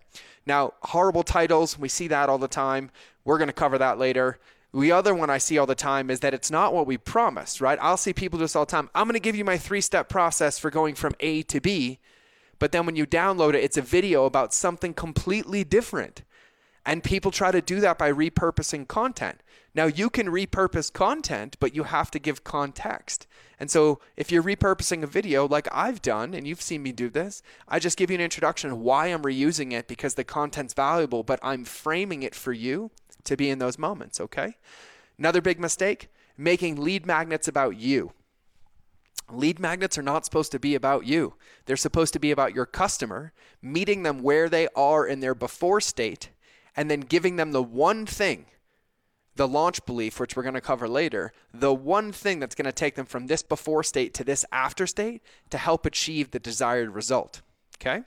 Now, 0.46 0.74
horrible 0.82 1.24
titles, 1.24 1.80
we 1.80 1.88
see 1.88 2.08
that 2.08 2.28
all 2.28 2.38
the 2.38 2.48
time. 2.48 2.92
We're 3.24 3.38
going 3.38 3.48
to 3.50 3.54
cover 3.54 3.78
that 3.78 4.00
later. 4.00 4.40
The 4.74 4.92
other 4.92 5.16
one 5.16 5.30
I 5.32 5.40
see 5.40 5.58
all 5.58 5.66
the 5.66 5.74
time 5.74 6.12
is 6.12 6.20
that 6.20 6.34
it's 6.34 6.52
not 6.52 6.74
what 6.74 6.86
we 6.86 6.98
promised, 6.98 7.60
right? 7.60 7.80
I'll 7.82 7.98
see 7.98 8.14
people 8.14 8.38
do 8.38 8.44
this 8.44 8.56
all 8.56 8.66
the 8.66 8.72
time. 8.72 8.90
I'm 8.94 9.08
going 9.08 9.14
to 9.14 9.20
give 9.20 9.36
you 9.36 9.46
my 9.46 9.58
three 9.58 9.82
step 9.82 10.10
process 10.10 10.60
for 10.60 10.70
going 10.70 10.96
from 10.96 11.16
A 11.20 11.42
to 11.44 11.60
B. 11.60 12.00
But 12.60 12.72
then 12.72 12.86
when 12.86 12.96
you 12.96 13.08
download 13.08 13.56
it, 13.56 13.64
it's 13.64 13.78
a 13.78 13.82
video 13.82 14.26
about 14.26 14.54
something 14.54 14.94
completely 14.94 15.64
different. 15.64 16.24
And 16.86 17.04
people 17.04 17.32
try 17.32 17.52
to 17.52 17.62
do 17.62 17.80
that 17.80 17.98
by 17.98 18.12
repurposing 18.12 18.88
content. 18.88 19.42
Now, 19.76 19.86
you 19.86 20.10
can 20.10 20.28
repurpose 20.28 20.92
content, 20.92 21.56
but 21.60 21.76
you 21.76 21.84
have 21.84 22.10
to 22.12 22.20
give 22.20 22.44
context. 22.44 23.28
And 23.60 23.70
so, 23.70 24.00
if 24.18 24.32
you're 24.32 24.44
repurposing 24.44 25.04
a 25.04 25.08
video 25.08 25.48
like 25.48 25.68
I've 25.72 26.02
done, 26.02 26.34
and 26.34 26.48
you've 26.48 26.62
seen 26.62 26.82
me 26.82 26.92
do 26.92 27.10
this, 27.10 27.44
I 27.68 27.80
just 27.80 27.98
give 27.98 28.10
you 28.10 28.16
an 28.16 28.22
introduction 28.22 28.72
of 28.72 28.80
why 28.80 29.08
I'm 29.08 29.22
reusing 29.22 29.72
it 29.72 29.88
because 29.88 30.16
the 30.16 30.24
content's 30.24 30.74
valuable, 30.74 31.24
but 31.24 31.40
I'm 31.44 31.66
framing 31.66 32.24
it 32.24 32.34
for 32.34 32.54
you 32.54 32.92
to 33.26 33.38
be 33.38 33.50
in 33.50 33.60
those 33.60 33.78
moments, 33.78 34.20
okay? 34.20 34.58
Another 35.18 35.42
big 35.42 35.60
mistake 35.60 36.10
making 36.38 36.82
lead 36.82 37.06
magnets 37.06 37.48
about 37.48 37.76
you. 37.76 38.14
Lead 39.32 39.60
magnets 39.60 39.98
are 39.98 40.04
not 40.04 40.26
supposed 40.26 40.52
to 40.52 40.60
be 40.60 40.74
about 40.74 41.06
you. 41.06 41.36
They're 41.66 41.76
supposed 41.76 42.14
to 42.14 42.20
be 42.20 42.32
about 42.32 42.56
your 42.56 42.66
customer, 42.66 43.34
meeting 43.62 44.04
them 44.04 44.24
where 44.24 44.50
they 44.50 44.68
are 44.76 45.06
in 45.06 45.20
their 45.20 45.36
before 45.36 45.82
state, 45.82 46.30
and 46.76 46.90
then 46.90 47.02
giving 47.02 47.36
them 47.36 47.52
the 47.52 47.62
one 47.62 48.06
thing, 48.06 48.46
the 49.36 49.48
launch 49.48 49.86
belief, 49.86 50.20
which 50.20 50.36
we're 50.36 50.44
going 50.44 50.56
to 50.56 50.62
cover 50.62 50.88
later, 50.88 51.32
the 51.54 51.74
one 51.74 52.12
thing 52.12 52.40
that's 52.40 52.56
going 52.56 52.66
to 52.66 52.72
take 52.72 52.96
them 52.96 53.06
from 53.06 53.28
this 53.28 53.44
before 53.44 53.84
state 53.84 54.14
to 54.16 54.24
this 54.24 54.46
after 54.52 54.88
state 54.88 55.22
to 55.50 55.58
help 55.58 55.86
achieve 55.86 56.32
the 56.32 56.40
desired 56.40 56.90
result. 56.90 57.42
Okay? 57.76 58.04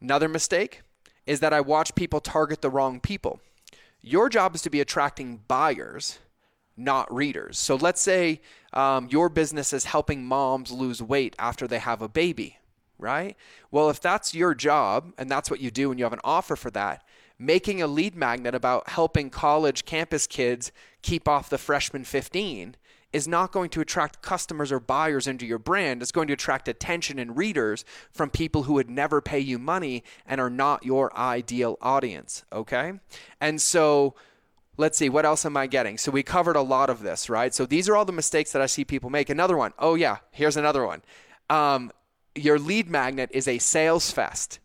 Another 0.00 0.28
mistake 0.28 0.82
is 1.26 1.40
that 1.40 1.52
I 1.52 1.60
watch 1.60 1.94
people 1.94 2.20
target 2.20 2.62
the 2.62 2.70
wrong 2.70 3.00
people. 3.00 3.40
Your 4.00 4.28
job 4.28 4.54
is 4.54 4.62
to 4.62 4.70
be 4.70 4.80
attracting 4.80 5.42
buyers, 5.48 6.18
not 6.76 7.12
readers. 7.12 7.58
So 7.58 7.74
let's 7.74 8.00
say 8.00 8.40
um, 8.72 9.08
your 9.10 9.28
business 9.28 9.72
is 9.72 9.84
helping 9.84 10.24
moms 10.24 10.70
lose 10.70 11.02
weight 11.02 11.34
after 11.38 11.66
they 11.66 11.78
have 11.78 12.00
a 12.00 12.08
baby, 12.08 12.58
right? 12.98 13.36
Well, 13.70 13.90
if 13.90 14.00
that's 14.00 14.34
your 14.34 14.54
job 14.54 15.12
and 15.18 15.30
that's 15.30 15.50
what 15.50 15.60
you 15.60 15.70
do 15.70 15.90
and 15.90 15.98
you 15.98 16.04
have 16.04 16.12
an 16.12 16.20
offer 16.22 16.56
for 16.56 16.70
that, 16.70 17.04
making 17.38 17.82
a 17.82 17.86
lead 17.86 18.14
magnet 18.14 18.54
about 18.54 18.90
helping 18.90 19.30
college 19.30 19.84
campus 19.84 20.26
kids 20.26 20.72
keep 21.02 21.28
off 21.28 21.50
the 21.50 21.58
freshman 21.58 22.04
15 22.04 22.76
is 23.12 23.26
not 23.26 23.52
going 23.52 23.70
to 23.70 23.80
attract 23.80 24.22
customers 24.22 24.70
or 24.70 24.80
buyers 24.80 25.26
into 25.26 25.46
your 25.46 25.58
brand. 25.58 26.02
It's 26.02 26.12
going 26.12 26.28
to 26.28 26.34
attract 26.34 26.68
attention 26.68 27.18
and 27.18 27.36
readers 27.36 27.84
from 28.10 28.30
people 28.30 28.64
who 28.64 28.74
would 28.74 28.90
never 28.90 29.20
pay 29.20 29.38
you 29.38 29.58
money 29.58 30.04
and 30.26 30.40
are 30.40 30.50
not 30.50 30.84
your 30.84 31.16
ideal 31.16 31.78
audience. 31.80 32.44
Okay. 32.52 32.92
And 33.40 33.60
so, 33.60 34.14
let's 34.76 34.98
see, 34.98 35.08
what 35.08 35.24
else 35.24 35.46
am 35.46 35.56
I 35.56 35.66
getting? 35.66 35.96
So, 35.96 36.12
we 36.12 36.22
covered 36.22 36.56
a 36.56 36.62
lot 36.62 36.90
of 36.90 37.02
this, 37.02 37.30
right? 37.30 37.54
So, 37.54 37.64
these 37.64 37.88
are 37.88 37.96
all 37.96 38.04
the 38.04 38.12
mistakes 38.12 38.52
that 38.52 38.60
I 38.60 38.66
see 38.66 38.84
people 38.84 39.08
make. 39.08 39.30
Another 39.30 39.56
one. 39.56 39.72
Oh, 39.78 39.94
yeah, 39.94 40.18
here's 40.30 40.56
another 40.56 40.84
one. 40.84 41.02
Um, 41.48 41.90
your 42.34 42.58
lead 42.58 42.90
magnet 42.90 43.30
is 43.32 43.48
a 43.48 43.58
sales 43.58 44.10
fest. 44.10 44.60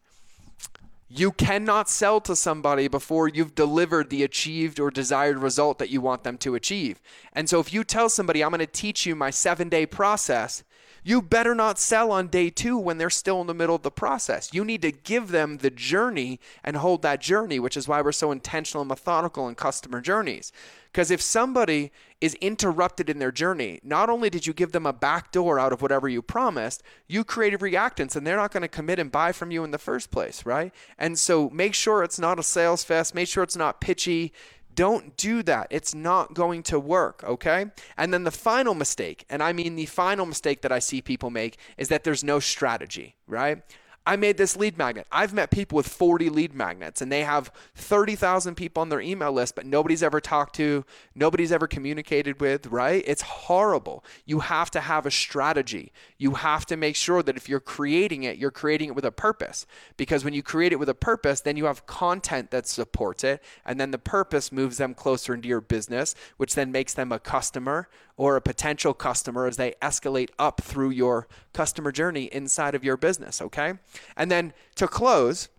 You 1.16 1.32
cannot 1.32 1.92
sell 1.92 2.20
to 2.22 2.36
somebody 2.36 2.88
before 2.88 3.28
you've 3.28 3.54
delivered 3.54 4.10
the 4.10 4.24
achieved 4.24 4.80
or 4.80 4.90
desired 4.90 5.38
result 5.38 5.78
that 5.78 5.92
you 5.92 6.02
want 6.02 6.24
them 6.24 6.40
to 6.40 6.56
achieve. 6.56 7.00
And 7.34 7.48
so 7.48 7.60
if 7.60 7.72
you 7.72 7.84
tell 7.84 8.10
somebody, 8.10 8.44
I'm 8.44 8.50
going 8.50 8.62
to 8.62 8.66
teach 8.66 9.06
you 9.06 9.16
my 9.16 9.30
seven 9.30 9.70
day 9.70 9.86
process, 9.86 10.64
you 11.04 11.22
better 11.22 11.54
not 11.54 11.80
sell 11.80 12.12
on 12.12 12.28
day 12.28 12.50
two 12.50 12.78
when 12.78 12.98
they're 12.98 13.10
still 13.10 13.42
in 13.42 13.48
the 13.48 13.54
middle 13.54 13.76
of 13.76 13.84
the 13.84 13.92
process. 13.92 14.54
You 14.54 14.64
need 14.64 14.82
to 14.84 14.92
give 14.92 15.30
them 15.30 15.58
the 15.58 15.70
journey 15.70 16.40
and 16.64 16.78
hold 16.78 17.02
that 17.02 17.22
journey, 17.22 17.60
which 17.60 17.78
is 17.78 17.88
why 17.88 18.02
we're 18.02 18.12
so 18.12 18.32
intentional 18.32 18.82
and 18.82 18.90
methodical 18.90 19.48
in 19.48 19.56
customer 19.56 20.02
journeys. 20.02 20.52
Because 20.92 21.10
if 21.10 21.22
somebody 21.22 21.92
is 22.22 22.36
interrupted 22.36 23.10
in 23.10 23.18
their 23.18 23.32
journey, 23.32 23.80
not 23.84 24.10
only 24.10 24.30
did 24.30 24.46
you 24.46 24.54
give 24.54 24.72
them 24.72 24.86
a 24.86 24.94
back 24.94 25.32
door 25.32 25.60
out 25.60 25.74
of 25.74 25.82
whatever 25.82 26.08
you 26.08 26.22
promised, 26.22 26.84
you 27.08 27.24
created 27.24 27.62
reactance 27.62 28.16
and 28.16 28.26
they're 28.26 28.38
not 28.38 28.52
going 28.52 28.62
to 28.62 28.68
commit 28.68 29.00
and 29.00 29.12
buy 29.12 29.32
from 29.32 29.50
you 29.50 29.64
in 29.64 29.72
the 29.72 29.80
first 29.80 30.12
place, 30.12 30.46
right? 30.46 30.72
And 30.98 31.18
so 31.18 31.50
make 31.50 31.74
sure 31.74 32.04
it's 32.04 32.20
not 32.20 32.40
a 32.40 32.44
sales 32.44 32.84
fest, 32.84 33.16
make 33.16 33.28
sure 33.28 33.44
it's 33.44 33.58
not 33.58 33.82
pitchy. 33.82 34.32
Don't 34.74 35.16
do 35.18 35.44
that. 35.44 35.68
It's 35.70 35.94
not 35.94 36.34
going 36.34 36.64
to 36.64 36.80
work, 36.80 37.24
okay? 37.24 37.68
And 37.98 38.14
then 38.14 38.24
the 38.24 38.32
final 38.32 38.74
mistake, 38.74 39.26
and 39.30 39.44
I 39.44 39.54
mean 39.54 39.76
the 39.76 39.86
final 39.86 40.26
mistake 40.26 40.62
that 40.62 40.72
I 40.72 40.80
see 40.80 41.02
people 41.02 41.30
make, 41.30 41.58
is 41.78 41.90
that 41.90 42.04
there's 42.04 42.24
no 42.24 42.40
strategy, 42.40 43.16
right? 43.28 43.62
I 44.06 44.18
made 44.18 44.38
this 44.38 44.58
lead 44.58 44.78
magnet. 44.78 45.08
I've 45.12 45.34
met 45.34 45.50
people 45.50 45.78
with 45.78 45.88
40 45.88 46.30
lead 46.30 46.54
magnets 46.54 47.02
and 47.02 47.10
they 47.10 47.24
have 47.24 47.52
30,000 47.76 48.56
people 48.56 48.82
on 48.82 48.90
their 48.90 49.00
email 49.00 49.32
list, 49.32 49.56
but 49.56 49.66
nobody's 49.66 50.04
ever 50.04 50.20
talked 50.20 50.56
to, 50.56 50.84
nobody's 51.16 51.54
ever 51.54 51.68
communicated 51.68 52.42
with, 52.42 52.68
right? 52.68 53.02
It's 53.08 53.22
horrible. 53.22 54.04
You 54.26 54.42
have 54.42 54.70
to 54.72 54.82
have 54.82 55.06
a 55.06 55.12
strategy. 55.12 55.94
You 56.18 56.36
have 56.36 56.66
to 56.66 56.76
make 56.76 56.98
sure 56.98 57.24
that 57.24 57.38
if 57.38 57.48
you're 57.48 57.62
creating 57.62 58.24
it, 58.24 58.38
you're 58.38 58.52
creating 58.52 58.90
it 58.90 58.96
with 58.96 59.06
a 59.06 59.12
purpose. 59.12 59.66
Because 59.96 60.26
when 60.26 60.34
you 60.34 60.44
create 60.44 60.74
it 60.74 60.80
with 60.80 60.90
a 60.90 60.96
purpose, 60.96 61.40
then 61.40 61.56
you 61.56 61.66
have 61.66 61.86
content 61.86 62.52
that 62.52 62.68
supports 62.68 63.24
it. 63.24 63.42
And 63.66 63.80
then 63.80 63.92
the 63.92 63.98
purpose 63.98 64.52
moves 64.52 64.78
them 64.78 64.94
closer 64.94 65.34
into 65.34 65.48
your 65.48 65.62
business, 65.62 66.14
which 66.36 66.56
then 66.56 66.74
makes 66.74 66.94
them 66.94 67.14
a 67.14 67.20
customer 67.20 67.88
or 68.16 68.36
a 68.36 68.42
potential 68.42 68.94
customer 68.94 69.48
as 69.48 69.58
they 69.58 69.74
escalate 69.82 70.30
up 70.38 70.62
through 70.62 70.92
your 70.92 71.28
customer 71.52 71.92
journey 71.92 72.26
inside 72.32 72.76
of 72.76 72.84
your 72.84 72.98
business, 72.98 73.42
okay? 73.42 73.74
And 74.16 74.30
then 74.30 74.54
to 74.76 74.88
close 74.88 75.50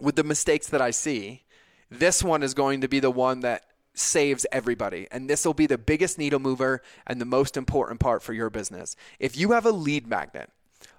with 0.00 0.16
the 0.16 0.24
mistakes 0.24 0.68
that 0.68 0.82
I 0.82 0.90
see, 0.90 1.44
this 1.90 2.22
one 2.22 2.42
is 2.42 2.54
going 2.54 2.82
to 2.82 2.88
be 2.88 3.00
the 3.00 3.10
one 3.10 3.40
that 3.40 3.64
saves 3.94 4.46
everybody. 4.52 5.08
And 5.10 5.28
this 5.28 5.44
will 5.44 5.54
be 5.54 5.66
the 5.66 5.78
biggest 5.78 6.18
needle 6.18 6.38
mover 6.38 6.82
and 7.06 7.20
the 7.20 7.24
most 7.24 7.56
important 7.56 8.00
part 8.00 8.22
for 8.22 8.32
your 8.32 8.50
business. 8.50 8.94
If 9.18 9.36
you 9.36 9.52
have 9.52 9.66
a 9.66 9.72
lead 9.72 10.06
magnet, 10.06 10.50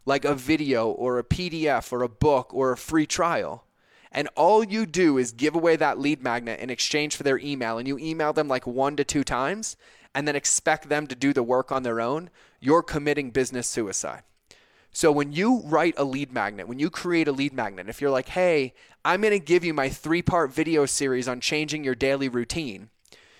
like 0.05 0.25
a 0.25 0.35
video 0.35 0.89
or 0.89 1.19
a 1.19 1.23
PDF 1.23 1.91
or 1.93 2.01
a 2.01 2.09
book 2.09 2.53
or 2.53 2.71
a 2.71 2.77
free 2.77 3.05
trial, 3.05 3.65
and 4.11 4.27
all 4.35 4.63
you 4.63 4.85
do 4.85 5.17
is 5.17 5.31
give 5.31 5.55
away 5.55 5.75
that 5.75 5.99
lead 5.99 6.23
magnet 6.23 6.59
in 6.59 6.69
exchange 6.71 7.15
for 7.15 7.23
their 7.23 7.37
email, 7.37 7.77
and 7.77 7.87
you 7.87 7.97
email 7.99 8.33
them 8.33 8.47
like 8.47 8.65
one 8.65 8.95
to 8.95 9.03
two 9.03 9.23
times, 9.23 9.77
and 10.13 10.27
then 10.27 10.35
expect 10.35 10.89
them 10.89 11.07
to 11.07 11.15
do 11.15 11.33
the 11.33 11.43
work 11.43 11.71
on 11.71 11.83
their 11.83 12.01
own, 12.01 12.29
you're 12.59 12.83
committing 12.83 13.31
business 13.31 13.67
suicide. 13.67 14.23
So 14.91 15.11
when 15.11 15.31
you 15.31 15.61
write 15.65 15.93
a 15.97 16.03
lead 16.03 16.33
magnet, 16.33 16.67
when 16.67 16.79
you 16.79 16.89
create 16.89 17.27
a 17.27 17.31
lead 17.31 17.53
magnet, 17.53 17.89
if 17.89 18.01
you're 18.01 18.09
like, 18.09 18.29
hey, 18.29 18.73
I'm 19.05 19.21
going 19.21 19.31
to 19.31 19.39
give 19.39 19.63
you 19.63 19.73
my 19.73 19.89
three 19.89 20.21
part 20.21 20.51
video 20.51 20.85
series 20.85 21.27
on 21.27 21.39
changing 21.39 21.83
your 21.83 21.95
daily 21.95 22.27
routine, 22.27 22.89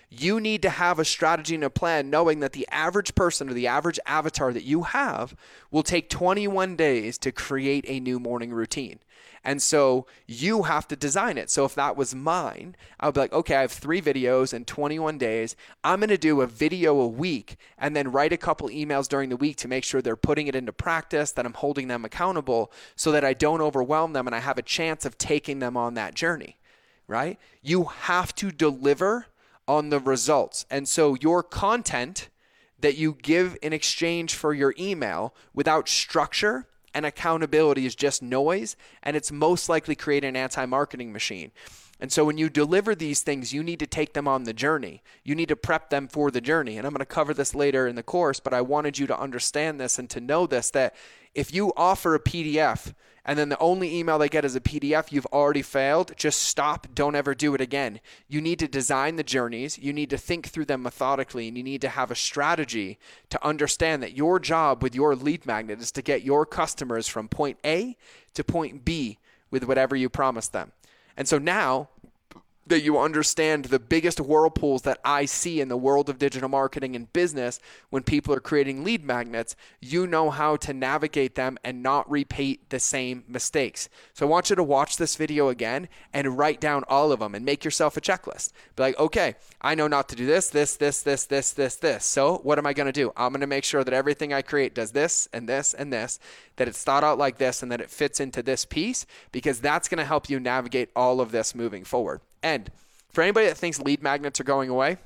you 0.10 0.40
need 0.40 0.62
to 0.64 0.70
have 0.70 0.98
a 0.98 1.06
strategy 1.06 1.56
and 1.56 1.64
a 1.64 1.70
plan 1.70 2.10
knowing 2.10 2.40
that 2.40 2.54
the 2.54 2.68
average 2.70 3.14
person 3.14 3.50
or 3.50 3.54
the 3.54 3.68
average 3.68 4.00
avatar 4.06 4.52
that 4.54 4.64
you 4.64 4.84
have 4.84 5.36
will 5.70 5.84
take 5.84 6.10
21 6.10 6.76
days 6.76 7.18
to 7.20 7.32
create 7.32 7.86
a 7.88 8.00
new 8.00 8.20
morning 8.20 8.52
routine. 8.52 9.00
And 9.44 9.62
so 9.62 10.06
you 10.28 10.64
have 10.64 10.88
to 10.90 10.96
design 10.96 11.38
it. 11.38 11.50
So 11.50 11.66
if 11.66 11.76
that 11.76 11.96
was 11.96 12.14
mine, 12.14 12.76
I 13.00 13.06
would 13.08 13.16
be 13.16 13.22
like, 13.22 13.34
okay, 13.34 13.56
I 13.56 13.62
have 13.62 13.72
three 13.72 14.02
videos 14.02 14.54
in 14.54 14.66
21 14.66 15.18
days. 15.18 15.56
I'm 15.84 16.00
going 16.00 16.10
to 16.10 16.18
do 16.18 16.42
a 16.42 16.48
video 16.48 17.00
a 17.00 17.08
week 17.08 17.58
and 17.78 17.96
then 17.96 18.12
write 18.12 18.34
a 18.34 18.38
couple 18.38 18.70
emails 18.70 19.08
during 19.08 19.30
the 19.30 19.38
week 19.38 19.56
to 19.58 19.68
make 19.68 19.84
sure 19.84 20.02
they're 20.02 20.16
putting 20.16 20.48
it 20.48 20.56
into 20.56 20.74
practice, 20.74 21.32
that 21.32 21.46
I'm 21.46 21.54
holding 21.54 21.88
them 21.88 22.06
accountable 22.06 22.72
so 22.96 23.12
that 23.12 23.24
I 23.24 23.34
don't 23.34 23.62
overwhelm 23.62 24.14
them 24.14 24.28
and 24.28 24.36
I 24.36 24.40
have 24.40 24.58
a 24.58 24.64
chance 24.64 25.06
of 25.06 25.18
taking 25.18 25.60
them 25.60 25.78
on 25.78 25.94
that 25.94 26.16
journey, 26.16 26.58
right? 27.08 27.40
You 27.62 27.86
have 27.86 28.36
to 28.36 28.52
deliver 28.52 29.28
on 29.68 29.90
the 29.90 30.00
results. 30.00 30.66
And 30.70 30.88
so 30.88 31.16
your 31.16 31.44
content 31.44 32.30
that 32.80 32.98
you 32.98 33.18
give 33.22 33.58
in 33.62 33.74
exchange 33.74 34.34
for 34.34 34.54
your 34.54 34.74
email 34.80 35.34
without 35.54 35.88
structure 35.88 36.68
and 36.94 37.06
accountability 37.06 37.86
is 37.86 37.96
just 37.96 38.22
noise, 38.22 38.76
and 39.04 39.16
it's 39.16 39.32
most 39.32 39.70
likely 39.70 39.96
create 39.96 40.24
an 40.24 40.36
anti 40.36 40.66
marketing 40.66 41.12
machine. 41.12 41.52
And 42.00 42.12
so 42.12 42.24
when 42.24 42.38
you 42.38 42.50
deliver 42.50 42.96
these 42.96 43.22
things, 43.22 43.52
you 43.52 43.62
need 43.62 43.80
to 43.80 43.88
take 43.88 44.14
them 44.14 44.28
on 44.28 44.46
the 44.46 44.54
journey. 44.54 45.02
You 45.24 45.36
need 45.36 45.50
to 45.50 45.58
prep 45.58 45.90
them 45.90 46.08
for 46.08 46.32
the 46.32 46.40
journey. 46.40 46.78
And 46.78 46.88
I'm 46.88 46.94
going 46.94 47.00
to 47.00 47.06
cover 47.06 47.34
this 47.34 47.54
later 47.54 47.88
in 47.88 47.96
the 47.96 48.04
course, 48.04 48.40
but 48.40 48.54
I 48.54 48.62
wanted 48.62 48.98
you 48.98 49.06
to 49.08 49.20
understand 49.20 49.82
this 49.82 50.00
and 50.00 50.10
to 50.12 50.22
know 50.22 50.48
this 50.48 50.72
that 50.72 50.96
if 51.36 51.54
you 51.54 51.74
offer 51.76 52.16
a 52.16 52.20
PDF 52.20 52.94
and 53.26 53.38
then 53.38 53.50
the 53.50 53.60
only 53.60 53.96
email 53.98 54.18
they 54.18 54.30
get 54.30 54.46
is 54.46 54.56
a 54.56 54.62
PDF, 54.62 55.12
you've 55.12 55.26
already 55.28 55.62
failed. 55.62 56.14
Just 56.16 56.42
stop. 56.42 56.88
Don't 56.94 57.16
ever 57.16 57.36
do 57.36 57.54
it 57.54 57.62
again. 57.62 58.00
You 58.28 58.42
need 58.42 58.60
to 58.60 58.68
design 58.68 59.16
the 59.16 59.24
journeys. 59.24 59.78
You 59.78 59.94
need 59.94 60.10
to 60.10 60.18
think 60.18 60.48
through 60.48 60.66
them 60.66 60.84
methodically, 60.84 61.48
and 61.48 61.58
you 61.58 61.64
need 61.64 61.82
to 61.82 61.90
have 61.90 62.12
a 62.12 62.16
strategy 62.16 62.98
to 63.30 63.46
understand 63.46 64.02
that 64.04 64.16
your 64.16 64.40
job 64.40 64.82
with 64.82 64.96
your 64.96 65.16
lead 65.16 65.46
magnet 65.46 65.82
is 65.82 65.92
to 65.92 66.02
get 66.02 66.24
your 66.24 66.46
customers 66.46 67.08
from 67.08 67.28
point 67.28 67.58
A 67.66 67.98
to 68.34 68.44
point 68.44 68.86
B 68.86 69.20
with 69.52 69.64
whatever 69.64 69.96
you 69.96 70.10
promise 70.10 70.48
them. 70.48 70.72
And 71.18 71.28
so 71.28 71.38
now 71.38 71.90
that 72.70 72.84
you 72.84 72.98
understand 73.00 73.66
the 73.66 73.80
biggest 73.80 74.20
whirlpools 74.20 74.84
that 74.84 75.00
I 75.04 75.26
see 75.26 75.60
in 75.60 75.68
the 75.68 75.78
world 75.78 76.10
of 76.10 76.18
digital 76.18 76.50
marketing 76.50 76.96
and 76.96 77.12
business 77.12 77.60
when 77.90 78.04
people 78.04 78.34
are 78.34 78.40
creating 78.40 78.84
lead 78.84 79.04
magnets, 79.04 79.56
you 79.82 80.08
know 80.08 80.30
how 80.30 80.56
to 80.58 80.74
navigate 80.74 81.36
them 81.36 81.58
and 81.64 81.84
not 81.84 82.10
repeat 82.10 82.70
the 82.70 82.80
same 82.80 83.24
mistakes. 83.28 83.90
So 84.14 84.26
I 84.26 84.30
want 84.30 84.50
you 84.50 84.56
to 84.56 84.64
watch 84.64 84.98
this 84.98 85.16
video 85.16 85.50
again 85.50 85.90
and 86.14 86.38
write 86.38 86.62
down 86.62 86.84
all 86.88 87.12
of 87.12 87.20
them 87.20 87.36
and 87.36 87.44
make 87.44 87.66
yourself 87.66 87.98
a 87.98 88.02
checklist. 88.02 88.52
Be 88.76 88.84
like, 88.84 89.00
okay, 89.00 89.36
I 89.62 89.76
know 89.76 89.88
not 89.88 90.08
to 90.10 90.16
do 90.16 90.26
this, 90.26 90.50
this, 90.50 90.76
this, 90.76 91.02
this, 91.02 91.26
this, 91.26 91.52
this, 91.52 91.76
this. 91.76 92.06
So 92.06 92.38
what 92.38 92.60
am 92.60 92.68
I 92.68 92.74
going 92.74 92.88
to 92.88 92.92
do? 92.92 93.12
I'm 93.18 93.32
going 93.32 93.42
to 93.42 93.48
make 93.48 93.64
sure 93.64 93.84
that 93.84 93.94
everything 93.94 94.32
I 94.32 94.42
create 94.42 94.76
does 94.76 94.92
this 94.92 95.28
and 95.34 95.50
this 95.50 95.74
and 95.74 95.92
this, 95.92 96.20
that 96.58 96.68
it's 96.68 96.84
thought 96.84 97.04
out 97.04 97.18
like 97.18 97.38
this 97.38 97.64
and 97.64 97.72
that 97.72 97.82
it 97.82 97.90
fits 97.90 98.20
into 98.20 98.44
this 98.44 98.64
piece 98.64 99.06
because 99.32 99.60
that's 99.60 99.88
going 99.88 99.98
to 99.98 100.06
help 100.06 100.30
you 100.30 100.40
navigate 100.40 100.90
all 100.96 101.20
of 101.20 101.32
this 101.32 101.56
moving 101.56 101.84
forward. 101.84 102.22
And 102.44 102.72
for 103.12 103.22
anybody 103.22 103.48
that 103.48 103.58
thinks 103.58 103.80
lead 103.80 104.02
magnets 104.02 104.40
are 104.40 104.46
going 104.46 104.70
away, 104.70 104.98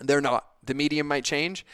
they're 0.00 0.20
not. 0.20 0.46
The 0.64 0.74
medium 0.74 1.08
might 1.08 1.24
change. 1.24 1.64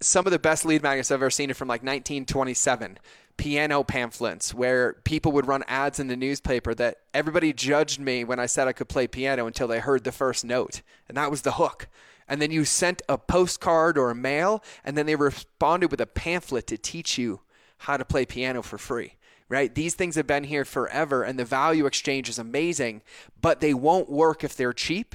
Some 0.00 0.26
of 0.26 0.32
the 0.32 0.38
best 0.38 0.64
lead 0.64 0.82
magnets 0.82 1.10
I've 1.10 1.16
ever 1.16 1.30
seen 1.30 1.50
are 1.50 1.54
from 1.54 1.68
like 1.68 1.82
1927 1.82 2.98
piano 3.36 3.84
pamphlets 3.84 4.52
where 4.52 4.94
people 5.04 5.32
would 5.32 5.46
run 5.46 5.64
ads 5.68 6.00
in 6.00 6.08
the 6.08 6.16
newspaper 6.16 6.74
that 6.74 6.98
everybody 7.14 7.52
judged 7.52 8.00
me 8.00 8.24
when 8.24 8.38
I 8.38 8.46
said 8.46 8.68
I 8.68 8.72
could 8.72 8.88
play 8.88 9.06
piano 9.06 9.46
until 9.46 9.68
they 9.68 9.78
heard 9.78 10.04
the 10.04 10.12
first 10.12 10.44
note. 10.44 10.82
And 11.08 11.16
that 11.16 11.30
was 11.30 11.42
the 11.42 11.52
hook. 11.52 11.88
And 12.28 12.42
then 12.42 12.50
you 12.50 12.64
sent 12.64 13.00
a 13.08 13.16
postcard 13.16 13.96
or 13.96 14.10
a 14.10 14.14
mail, 14.14 14.62
and 14.84 14.98
then 14.98 15.06
they 15.06 15.16
responded 15.16 15.90
with 15.90 16.00
a 16.00 16.06
pamphlet 16.06 16.66
to 16.66 16.76
teach 16.76 17.16
you 17.16 17.40
how 17.78 17.96
to 17.96 18.04
play 18.04 18.26
piano 18.26 18.60
for 18.60 18.76
free 18.76 19.14
right? 19.48 19.74
These 19.74 19.94
things 19.94 20.16
have 20.16 20.26
been 20.26 20.44
here 20.44 20.64
forever 20.64 21.22
and 21.22 21.38
the 21.38 21.44
value 21.44 21.86
exchange 21.86 22.28
is 22.28 22.38
amazing, 22.38 23.02
but 23.40 23.60
they 23.60 23.74
won't 23.74 24.10
work 24.10 24.44
if 24.44 24.56
they're 24.56 24.72
cheap 24.72 25.14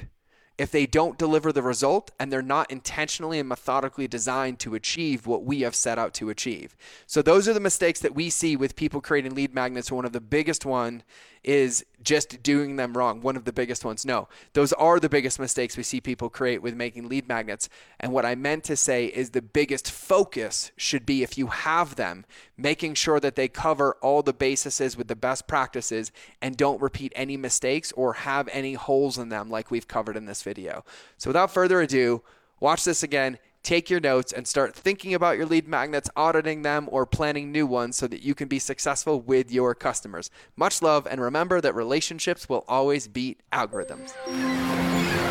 if 0.56 0.70
they 0.70 0.86
don't 0.86 1.18
deliver 1.18 1.52
the 1.52 1.62
result 1.62 2.12
and 2.18 2.32
they're 2.32 2.42
not 2.42 2.70
intentionally 2.70 3.40
and 3.40 3.48
methodically 3.48 4.06
designed 4.06 4.58
to 4.60 4.74
achieve 4.74 5.26
what 5.26 5.44
we 5.44 5.62
have 5.62 5.74
set 5.74 5.98
out 5.98 6.14
to 6.14 6.30
achieve. 6.30 6.76
So 7.06 7.22
those 7.22 7.48
are 7.48 7.54
the 7.54 7.60
mistakes 7.60 8.00
that 8.00 8.14
we 8.14 8.30
see 8.30 8.54
with 8.54 8.76
people 8.76 9.00
creating 9.00 9.34
lead 9.34 9.54
magnets. 9.54 9.90
One 9.90 10.04
of 10.04 10.12
the 10.12 10.20
biggest 10.20 10.64
one 10.64 11.02
is 11.44 11.84
just 12.02 12.42
doing 12.42 12.76
them 12.76 12.96
wrong. 12.96 13.20
One 13.20 13.36
of 13.36 13.44
the 13.44 13.52
biggest 13.52 13.84
ones. 13.84 14.04
No, 14.04 14.28
those 14.54 14.72
are 14.74 14.98
the 14.98 15.08
biggest 15.08 15.38
mistakes 15.38 15.76
we 15.76 15.82
see 15.82 16.00
people 16.00 16.30
create 16.30 16.62
with 16.62 16.74
making 16.74 17.08
lead 17.08 17.28
magnets. 17.28 17.68
And 18.00 18.12
what 18.12 18.24
I 18.24 18.34
meant 18.34 18.64
to 18.64 18.76
say 18.76 19.06
is 19.06 19.30
the 19.30 19.42
biggest 19.42 19.90
focus 19.90 20.72
should 20.76 21.04
be 21.04 21.22
if 21.22 21.36
you 21.36 21.48
have 21.48 21.96
them, 21.96 22.24
making 22.56 22.94
sure 22.94 23.20
that 23.20 23.36
they 23.36 23.48
cover 23.48 23.96
all 24.00 24.22
the 24.22 24.32
bases 24.32 24.96
with 24.96 25.08
the 25.08 25.16
best 25.16 25.46
practices 25.46 26.12
and 26.40 26.56
don't 26.56 26.80
repeat 26.80 27.12
any 27.14 27.36
mistakes 27.36 27.92
or 27.92 28.14
have 28.14 28.48
any 28.52 28.74
holes 28.74 29.18
in 29.18 29.28
them 29.28 29.50
like 29.50 29.70
we've 29.70 29.88
covered 29.88 30.16
in 30.16 30.26
this 30.26 30.42
video. 30.44 30.84
So 31.16 31.30
without 31.30 31.50
further 31.50 31.80
ado, 31.80 32.22
watch 32.60 32.84
this 32.84 33.02
again 33.02 33.38
take 33.64 33.88
your 33.90 33.98
notes 33.98 34.32
and 34.32 34.46
start 34.46 34.76
thinking 34.76 35.14
about 35.14 35.36
your 35.36 35.46
lead 35.46 35.66
magnets, 35.66 36.08
auditing 36.14 36.62
them, 36.62 36.86
or 36.92 37.06
planning 37.06 37.50
new 37.50 37.66
ones 37.66 37.96
so 37.96 38.06
that 38.06 38.22
you 38.22 38.34
can 38.34 38.46
be 38.46 38.58
successful 38.60 39.20
with 39.20 39.50
your 39.50 39.74
customers. 39.74 40.30
Much 40.54 40.82
love, 40.82 41.06
and 41.10 41.20
remember 41.20 41.60
that 41.60 41.74
relationships 41.74 42.48
will 42.48 42.64
always 42.68 43.08
beat 43.08 43.40
algorithms. 43.52 44.12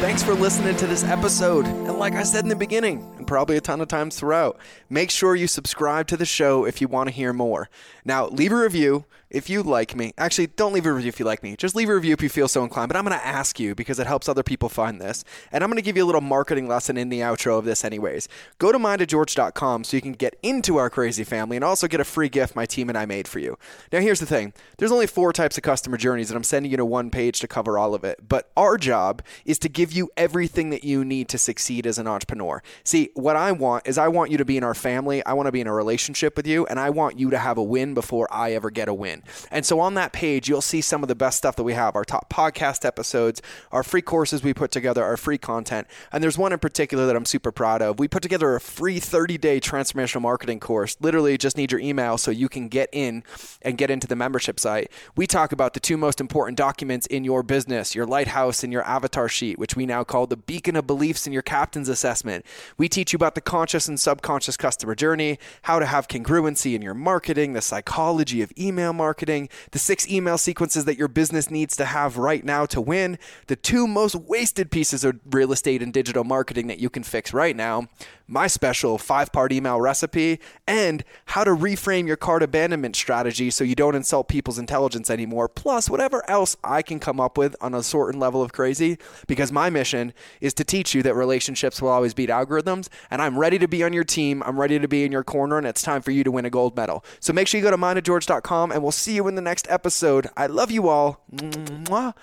Thanks 0.04 0.22
for 0.22 0.34
listening 0.34 0.76
to 0.76 0.86
this 0.86 1.06
episode. 1.06 1.66
And 1.66 1.98
like 1.98 2.12
I 2.12 2.24
said 2.24 2.44
in 2.44 2.50
the 2.50 2.58
beginning, 2.58 3.10
and 3.18 3.26
probably 3.26 3.56
a 3.56 3.62
ton 3.62 3.80
of 3.80 3.88
times 3.88 4.20
throughout, 4.20 4.60
make 4.90 5.10
sure 5.10 5.34
you 5.34 5.48
subscribe 5.48 6.08
to 6.08 6.18
the 6.18 6.26
show 6.26 6.66
if 6.66 6.82
you 6.82 6.90
want 6.90 7.08
to 7.08 7.16
hear 7.16 7.32
more. 7.32 7.70
Now, 8.04 8.28
leave 8.28 8.52
a 8.52 8.58
review 8.58 9.06
if 9.34 9.50
you 9.50 9.64
like 9.64 9.96
me. 9.96 10.14
Actually, 10.18 10.48
don't 10.48 10.74
leave 10.74 10.86
a 10.86 10.94
review 10.94 11.10
if 11.10 11.20
you 11.20 11.26
like 11.26 11.42
me. 11.42 11.56
Just 11.56 11.74
leave 11.74 11.90
a 11.90 11.96
review 11.96 12.14
if 12.14 12.22
you 12.22 12.30
feel 12.30 12.48
so 12.48 12.64
inclined. 12.64 12.90
But 12.90 12.98
I'm 12.98 13.06
going 13.06 13.18
to 13.18 13.26
ask 13.26 13.60
you 13.60 13.74
because 13.74 13.98
it 13.98 14.06
helps 14.06 14.30
other 14.30 14.44
people 14.44 14.70
find 14.70 15.02
this. 15.02 15.24
And 15.52 15.64
I'm 15.64 15.70
going 15.70 15.78
to 15.78 15.82
give 15.82 15.98
you 15.98 16.04
a 16.04 16.06
little 16.06 16.22
marketing 16.22 16.68
lesson 16.68 16.98
in 16.98 17.10
the 17.10 17.22
outro 17.22 17.58
of 17.58 17.66
this, 17.66 17.84
anyways. 17.84 18.28
Go 18.60 18.72
to 18.72 18.78
mindofgeorge.com 18.78 19.86
so 19.86 19.98
you 19.98 20.02
can 20.02 20.12
get 20.14 20.38
into 20.44 20.78
our 20.78 20.90
crazy 20.90 21.24
family 21.24 21.58
and 21.58 21.64
also 21.64 21.88
get 21.88 22.00
a 22.00 22.06
free 22.06 22.30
gift 22.30 22.56
my 22.56 22.66
team 22.66 22.90
and 22.90 22.98
I 22.98 23.06
made 23.06 23.28
for 23.28 23.40
you. 23.40 23.58
Now, 23.92 24.02
here's 24.02 24.20
the 24.20 24.26
thing 24.26 24.54
there's 24.78 24.92
only 24.92 25.08
four 25.08 25.34
types 25.34 25.58
of 25.58 25.64
customer 25.64 25.98
journeys, 25.98 26.30
and 26.30 26.38
I'm 26.38 26.44
sending 26.44 26.70
you 26.72 26.78
to 26.78 26.86
one 26.86 27.10
page 27.10 27.40
to 27.40 27.48
cover 27.48 27.78
all 27.78 27.96
of 27.96 28.04
it. 28.04 28.28
But 28.28 28.52
our 28.56 28.78
job 28.78 29.24
is 29.46 29.58
to 29.60 29.70
give 29.70 29.93
you 29.94 30.10
everything 30.18 30.70
that 30.72 30.84
you 30.84 31.06
need 31.06 31.30
to 31.30 31.38
succeed 31.38 31.86
as 31.88 31.98
an 31.98 32.08
entrepreneur. 32.08 32.62
See, 32.84 33.10
what 33.14 33.36
I 33.36 33.52
want 33.52 33.88
is 33.88 33.98
I 33.98 34.08
want 34.08 34.32
you 34.32 34.38
to 34.38 34.46
be 34.46 34.58
in 34.58 34.64
our 34.64 34.74
family, 34.74 35.26
I 35.26 35.34
want 35.34 35.48
to 35.48 35.52
be 35.52 35.62
in 35.62 35.68
a 35.68 35.74
relationship 35.74 36.36
with 36.36 36.48
you, 36.48 36.66
and 36.66 36.80
I 36.80 36.90
want 36.90 37.20
you 37.20 37.30
to 37.30 37.38
have 37.38 37.58
a 37.58 37.64
win 37.64 37.94
before 37.94 38.28
I 38.32 38.54
ever 38.54 38.70
get 38.70 38.88
a 38.88 38.94
win. 38.94 39.24
And 39.52 39.66
so 39.66 39.80
on 39.80 39.94
that 39.96 40.14
page, 40.14 40.50
you'll 40.50 40.62
see 40.62 40.82
some 40.82 41.04
of 41.04 41.08
the 41.08 41.16
best 41.16 41.38
stuff 41.38 41.56
that 41.56 41.64
we 41.64 41.74
have 41.74 41.96
our 41.96 42.06
top 42.06 42.30
podcast 42.30 42.86
episodes, 42.86 43.42
our 43.72 43.84
free 43.84 44.02
courses 44.02 44.44
we 44.44 44.54
put 44.54 44.72
together, 44.72 45.04
our 45.04 45.18
free 45.18 45.38
content. 45.38 45.88
And 46.12 46.24
there's 46.24 46.38
one 46.38 46.54
in 46.54 46.60
particular 46.60 47.06
that 47.06 47.16
I'm 47.16 47.26
super 47.26 47.52
proud 47.52 47.82
of. 47.82 48.00
We 48.00 48.08
put 48.08 48.24
together 48.24 48.56
a 48.56 48.62
free 48.62 49.00
30 49.00 49.38
day 49.38 49.60
transformational 49.60 50.22
marketing 50.22 50.60
course. 50.60 50.98
Literally, 51.00 51.38
just 51.38 51.58
need 51.58 51.72
your 51.72 51.82
email 51.82 52.18
so 52.18 52.32
you 52.32 52.50
can 52.50 52.68
get 52.68 52.90
in 52.92 53.24
and 53.62 53.78
get 53.78 53.92
into 53.92 54.08
the 54.08 54.16
membership 54.16 54.60
site. 54.60 54.92
We 55.16 55.28
talk 55.28 55.52
about 55.52 55.74
the 55.74 55.80
two 55.80 55.98
most 55.98 56.20
important 56.20 56.58
documents 56.58 57.08
in 57.08 57.24
your 57.24 57.44
business 57.44 57.96
your 57.96 58.06
lighthouse 58.06 58.64
and 58.64 58.74
your 58.74 58.84
avatar 58.84 59.28
sheet, 59.28 59.60
which 59.60 59.76
we 59.76 59.83
we 59.84 59.88
now 59.88 60.06
call 60.06 60.28
the 60.28 60.38
beacon 60.38 60.78
of 60.78 60.88
beliefs 60.88 61.28
in 61.28 61.34
your 61.34 61.42
captain's 61.42 61.90
assessment. 61.90 62.46
We 62.78 62.88
teach 62.88 63.12
you 63.12 63.18
about 63.18 63.36
the 63.36 63.42
conscious 63.42 63.86
and 63.90 64.00
subconscious 64.00 64.56
customer 64.56 64.96
journey, 64.96 65.40
how 65.64 65.80
to 65.80 65.86
have 65.86 66.08
congruency 66.08 66.74
in 66.74 66.82
your 66.82 66.94
marketing, 66.94 67.52
the 67.52 67.62
psychology 67.62 68.42
of 68.42 68.54
email 68.58 68.94
marketing, 68.94 69.50
the 69.72 69.80
six 69.80 70.10
email 70.10 70.38
sequences 70.38 70.86
that 70.86 70.98
your 70.98 71.10
business 71.10 71.52
needs 71.52 71.76
to 71.76 71.84
have 71.84 72.18
right 72.18 72.46
now 72.46 72.66
to 72.68 72.80
win, 72.80 73.20
the 73.48 73.58
two 73.58 73.86
most 73.86 74.16
wasted 74.16 74.72
pieces 74.72 75.04
of 75.04 75.20
real 75.30 75.52
estate 75.52 75.84
and 75.84 75.92
digital 75.92 76.24
marketing 76.24 76.68
that 76.68 76.80
you 76.80 76.90
can 76.90 77.04
fix 77.04 77.34
right 77.34 77.58
now, 77.58 77.90
my 78.28 78.48
special 78.48 78.98
five 78.98 79.32
part 79.32 79.52
email 79.52 79.80
recipe, 79.80 80.40
and 80.68 81.04
how 81.28 81.44
to 81.44 81.52
reframe 81.52 82.08
your 82.08 82.16
cart 82.16 82.44
abandonment 82.44 82.96
strategy 82.96 83.50
so 83.50 83.64
you 83.64 83.76
don't 83.76 83.96
insult 83.96 84.28
people's 84.28 84.58
intelligence 84.58 85.10
anymore, 85.10 85.48
plus 85.48 85.90
whatever 85.90 86.28
else 86.30 86.56
I 86.64 86.82
can 86.82 87.00
come 87.00 87.20
up 87.20 87.38
with 87.38 87.56
on 87.62 87.74
a 87.74 87.84
certain 87.84 88.20
level 88.20 88.42
of 88.42 88.54
crazy. 88.54 88.98
Because 89.28 89.52
my 89.52 89.70
mission 89.70 90.14
is 90.42 90.54
to 90.56 90.64
teach 90.64 90.94
you 90.94 91.04
that 91.04 91.16
relationships 91.16 91.82
will 91.82 91.90
always 91.90 92.14
beat 92.14 92.30
algorithms, 92.30 92.88
and 93.12 93.22
I'm 93.22 93.38
ready 93.38 93.60
to 93.60 93.68
be 93.68 93.84
on 93.84 93.94
your 93.94 94.04
team. 94.04 94.42
I'm 94.44 94.60
ready 94.60 94.80
to 94.80 94.88
be 94.88 95.04
in 95.04 95.12
your 95.12 95.24
corner, 95.24 95.58
and 95.58 95.68
it's 95.68 95.82
time 95.82 96.02
for 96.02 96.12
you 96.12 96.24
to 96.24 96.32
win 96.32 96.46
a 96.46 96.50
gold 96.50 96.76
medal. 96.76 97.04
So 97.20 97.34
make 97.34 97.48
sure 97.48 97.60
you 97.60 97.64
go 97.64 97.72
to 97.72 97.78
mindofgeorge.com, 97.78 98.72
and 98.72 98.82
we'll 98.82 98.92
see 98.92 99.16
you 99.16 99.28
in 99.28 99.36
the 99.36 99.42
next 99.42 99.70
episode. 99.70 100.28
I 100.38 100.48
love 100.48 100.72
you 100.72 100.88
all. 100.88 101.24
Mwah. 101.32 102.14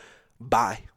Bye. 0.40 0.89